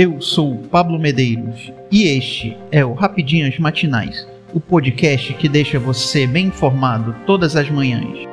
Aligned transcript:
Eu 0.00 0.20
sou 0.20 0.58
Pablo 0.70 0.96
Medeiros 0.96 1.72
e 1.90 2.04
este 2.04 2.56
é 2.70 2.84
o 2.84 2.92
Rapidinhas 2.92 3.58
Matinais, 3.58 4.28
o 4.54 4.60
podcast 4.60 5.34
que 5.34 5.48
deixa 5.48 5.76
você 5.76 6.24
bem 6.24 6.46
informado 6.46 7.16
todas 7.26 7.56
as 7.56 7.68
manhãs. 7.68 8.28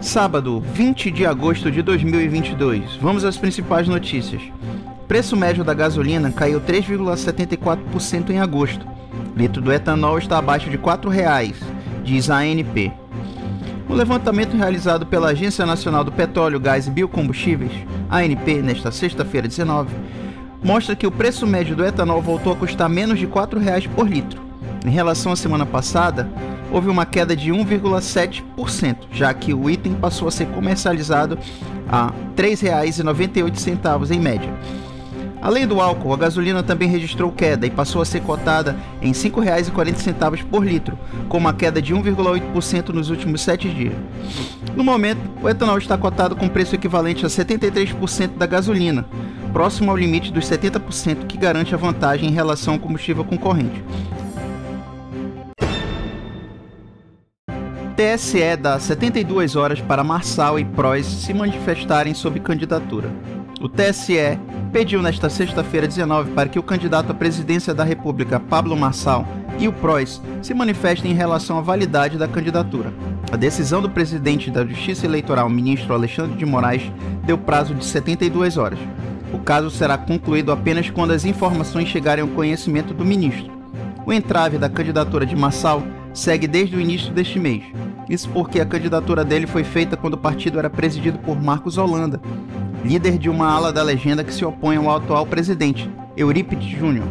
Sábado, 0.00 0.60
20 0.60 1.10
de 1.10 1.26
agosto 1.26 1.68
de 1.68 1.82
2022. 1.82 2.94
Vamos 3.02 3.24
às 3.24 3.36
principais 3.36 3.88
notícias. 3.88 4.40
Preço 5.16 5.34
médio 5.34 5.64
da 5.64 5.72
gasolina 5.72 6.30
caiu 6.30 6.60
3,74% 6.60 8.28
em 8.28 8.38
agosto. 8.38 8.86
Litro 9.34 9.62
do 9.62 9.72
etanol 9.72 10.18
está 10.18 10.36
abaixo 10.36 10.68
de 10.68 10.76
R$ 10.76 10.82
4,00, 10.82 11.54
diz 12.04 12.28
a 12.28 12.40
ANP. 12.40 12.92
O 13.88 13.94
levantamento 13.94 14.54
realizado 14.54 15.06
pela 15.06 15.30
Agência 15.30 15.64
Nacional 15.64 16.04
do 16.04 16.12
Petróleo, 16.12 16.60
Gás 16.60 16.86
e 16.86 16.90
Biocombustíveis, 16.90 17.72
ANP, 18.10 18.60
nesta 18.60 18.92
sexta-feira 18.92 19.48
19, 19.48 19.88
mostra 20.62 20.94
que 20.94 21.06
o 21.06 21.10
preço 21.10 21.46
médio 21.46 21.74
do 21.74 21.86
etanol 21.86 22.20
voltou 22.20 22.52
a 22.52 22.56
custar 22.56 22.90
menos 22.90 23.18
de 23.18 23.24
R$ 23.24 23.32
4,00 23.32 23.88
por 23.88 24.06
litro. 24.06 24.42
Em 24.84 24.90
relação 24.90 25.32
à 25.32 25.36
semana 25.36 25.64
passada, 25.64 26.28
houve 26.70 26.90
uma 26.90 27.06
queda 27.06 27.34
de 27.34 27.50
1,7%, 27.50 28.96
já 29.10 29.32
que 29.32 29.54
o 29.54 29.70
item 29.70 29.94
passou 29.94 30.28
a 30.28 30.30
ser 30.30 30.44
comercializado 30.48 31.38
a 31.88 32.08
R$ 32.08 32.12
3,98 32.36 34.10
em 34.10 34.20
média. 34.20 34.52
Além 35.46 35.64
do 35.64 35.80
álcool, 35.80 36.12
a 36.12 36.16
gasolina 36.16 36.60
também 36.60 36.88
registrou 36.88 37.30
queda 37.30 37.64
e 37.64 37.70
passou 37.70 38.02
a 38.02 38.04
ser 38.04 38.20
cotada 38.20 38.76
em 39.00 39.12
R$ 39.12 39.14
5,40 39.14 40.44
por 40.46 40.66
litro, 40.66 40.98
com 41.28 41.38
uma 41.38 41.54
queda 41.54 41.80
de 41.80 41.94
1,8% 41.94 42.88
nos 42.88 43.10
últimos 43.10 43.42
sete 43.42 43.68
dias. 43.68 43.94
No 44.74 44.82
momento, 44.82 45.20
o 45.40 45.48
etanol 45.48 45.78
está 45.78 45.96
cotado 45.96 46.34
com 46.34 46.48
preço 46.48 46.74
equivalente 46.74 47.24
a 47.24 47.28
73% 47.28 48.36
da 48.36 48.44
gasolina, 48.44 49.06
próximo 49.52 49.92
ao 49.92 49.96
limite 49.96 50.32
dos 50.32 50.44
70% 50.46 51.28
que 51.28 51.38
garante 51.38 51.72
a 51.72 51.78
vantagem 51.78 52.28
em 52.28 52.32
relação 52.32 52.74
ao 52.74 52.80
combustível 52.80 53.24
concorrente. 53.24 53.84
TSE 57.94 58.56
dá 58.56 58.80
72 58.80 59.54
horas 59.54 59.80
para 59.80 60.02
Marçal 60.02 60.58
e 60.58 60.64
Prois 60.64 61.06
se 61.06 61.32
manifestarem 61.32 62.14
sobre 62.14 62.40
candidatura. 62.40 63.12
O 63.60 63.68
TSE 63.68 64.38
pediu 64.72 65.02
nesta 65.02 65.28
sexta-feira 65.28 65.86
19 65.86 66.32
para 66.32 66.48
que 66.48 66.58
o 66.58 66.62
candidato 66.62 67.10
à 67.10 67.14
presidência 67.14 67.74
da 67.74 67.84
República, 67.84 68.40
Pablo 68.40 68.76
Marçal, 68.76 69.26
e 69.58 69.68
o 69.68 69.72
Prois 69.72 70.20
se 70.42 70.52
manifestem 70.52 71.12
em 71.12 71.14
relação 71.14 71.58
à 71.58 71.60
validade 71.60 72.18
da 72.18 72.28
candidatura. 72.28 72.92
A 73.32 73.36
decisão 73.36 73.80
do 73.80 73.90
presidente 73.90 74.50
da 74.50 74.64
Justiça 74.64 75.06
Eleitoral, 75.06 75.48
ministro 75.48 75.94
Alexandre 75.94 76.36
de 76.36 76.44
Moraes, 76.44 76.82
deu 77.24 77.38
prazo 77.38 77.74
de 77.74 77.84
72 77.84 78.56
horas. 78.56 78.78
O 79.32 79.38
caso 79.38 79.70
será 79.70 79.98
concluído 79.98 80.52
apenas 80.52 80.90
quando 80.90 81.10
as 81.10 81.24
informações 81.24 81.88
chegarem 81.88 82.22
ao 82.22 82.28
conhecimento 82.28 82.94
do 82.94 83.04
ministro. 83.04 83.50
O 84.04 84.12
entrave 84.12 84.58
da 84.58 84.68
candidatura 84.68 85.26
de 85.26 85.34
Marçal 85.34 85.82
segue 86.14 86.46
desde 86.46 86.76
o 86.76 86.80
início 86.80 87.12
deste 87.12 87.38
mês. 87.38 87.64
Isso 88.08 88.28
porque 88.28 88.60
a 88.60 88.66
candidatura 88.66 89.24
dele 89.24 89.46
foi 89.46 89.64
feita 89.64 89.96
quando 89.96 90.14
o 90.14 90.18
partido 90.18 90.58
era 90.58 90.70
presidido 90.70 91.18
por 91.18 91.40
Marcos 91.42 91.76
Holanda, 91.76 92.20
líder 92.84 93.18
de 93.18 93.28
uma 93.28 93.50
ala 93.50 93.72
da 93.72 93.82
legenda 93.82 94.24
que 94.24 94.32
se 94.32 94.44
opõe 94.44 94.76
ao 94.76 94.94
atual 94.94 95.26
presidente, 95.26 95.90
Eurípides 96.16 96.68
Júnior. 96.68 97.06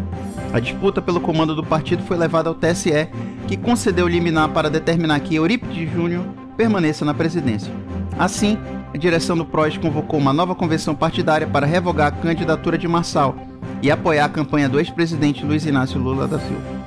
A 0.54 0.60
disputa 0.60 1.02
pelo 1.02 1.20
comando 1.20 1.56
do 1.56 1.64
partido 1.64 2.04
foi 2.04 2.18
levada 2.18 2.50
ao 2.50 2.56
TSE, 2.56 3.10
que 3.48 3.58
concedeu 3.58 4.08
liminar 4.08 4.50
para 4.50 4.70
determinar 4.70 5.20
que 5.20 5.36
Eurípides 5.36 5.92
Júnior 5.92 6.24
permaneça 6.56 7.04
na 7.04 7.14
presidência. 7.14 7.74
Assim, 8.18 8.58
a 8.94 8.98
direção 8.98 9.36
do 9.36 9.46
PROS 9.46 9.78
convocou 9.78 10.18
uma 10.20 10.32
nova 10.32 10.56
convenção 10.56 10.96
partidária 10.96 11.46
para 11.46 11.66
revogar 11.66 12.08
a 12.08 12.12
candidatura 12.12 12.78
de 12.78 12.88
Marçal 12.88 13.36
e 13.82 13.92
apoiar 13.92 14.26
a 14.26 14.30
campanha 14.30 14.70
do 14.70 14.80
ex-presidente 14.80 15.46
Luiz 15.46 15.66
Inácio 15.66 16.00
Lula 16.00 16.28
da 16.28 16.40
Silva. 16.40 16.86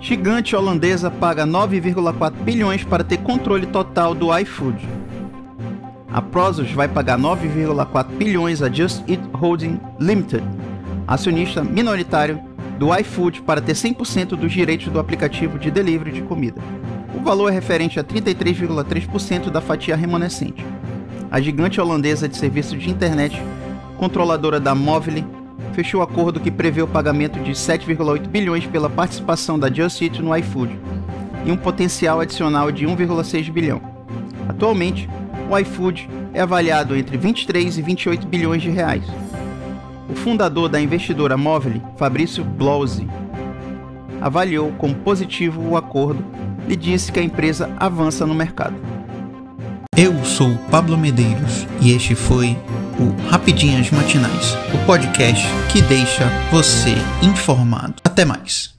Gigante 0.00 0.54
holandesa 0.54 1.10
paga 1.10 1.44
9,4 1.44 2.30
bilhões 2.42 2.84
para 2.84 3.02
ter 3.02 3.18
controle 3.18 3.66
total 3.66 4.14
do 4.14 4.36
iFood. 4.38 4.78
A 6.16 6.22
Prozos 6.22 6.72
vai 6.72 6.88
pagar 6.88 7.18
9,4 7.18 8.06
bilhões 8.16 8.62
a 8.62 8.72
Just 8.72 9.02
Eat 9.06 9.20
Holding 9.34 9.78
Limited, 10.00 10.42
acionista 11.06 11.62
minoritário 11.62 12.40
do 12.78 12.88
iFood, 13.00 13.42
para 13.42 13.60
ter 13.60 13.74
100% 13.74 14.28
dos 14.28 14.50
direitos 14.50 14.90
do 14.90 14.98
aplicativo 14.98 15.58
de 15.58 15.70
delivery 15.70 16.12
de 16.12 16.22
comida. 16.22 16.58
O 17.14 17.22
valor 17.22 17.50
é 17.50 17.52
referente 17.52 18.00
a 18.00 18.04
33,3% 18.04 19.50
da 19.50 19.60
fatia 19.60 19.94
remanescente. 19.94 20.64
A 21.30 21.38
gigante 21.38 21.82
holandesa 21.82 22.26
de 22.26 22.38
serviços 22.38 22.82
de 22.82 22.88
internet, 22.88 23.38
controladora 23.98 24.58
da 24.58 24.74
Movile, 24.74 25.22
fechou 25.74 26.00
acordo 26.00 26.40
que 26.40 26.50
prevê 26.50 26.80
o 26.80 26.88
pagamento 26.88 27.38
de 27.40 27.52
7,8 27.52 28.26
bilhões 28.26 28.64
pela 28.64 28.88
participação 28.88 29.58
da 29.58 29.70
Just 29.70 30.00
Eat 30.00 30.22
no 30.22 30.34
iFood 30.34 30.80
e 31.44 31.52
um 31.52 31.58
potencial 31.58 32.20
adicional 32.20 32.72
de 32.72 32.86
1,6 32.86 33.52
bilhão. 33.52 33.82
Atualmente, 34.48 35.06
o 35.48 35.58
iFood 35.58 36.08
é 36.32 36.40
avaliado 36.40 36.96
entre 36.96 37.16
23 37.16 37.78
e 37.78 37.82
28 37.82 38.26
bilhões 38.26 38.62
de 38.62 38.70
reais. 38.70 39.04
O 40.08 40.14
fundador 40.14 40.68
da 40.68 40.80
investidora 40.80 41.36
Movile, 41.36 41.82
Fabrício 41.96 42.44
Blausi, 42.44 43.08
avaliou 44.20 44.72
como 44.72 44.94
positivo 44.94 45.60
o 45.60 45.76
acordo 45.76 46.24
e 46.68 46.76
disse 46.76 47.12
que 47.12 47.20
a 47.20 47.22
empresa 47.22 47.70
avança 47.76 48.26
no 48.26 48.34
mercado. 48.34 48.76
Eu 49.96 50.24
sou 50.24 50.54
Pablo 50.70 50.96
Medeiros 50.98 51.66
e 51.80 51.92
este 51.92 52.14
foi 52.14 52.56
o 52.98 53.28
Rapidinhas 53.28 53.90
Matinais, 53.90 54.54
o 54.74 54.86
podcast 54.86 55.46
que 55.72 55.80
deixa 55.82 56.24
você 56.50 56.94
informado. 57.22 57.94
Até 58.04 58.24
mais. 58.24 58.75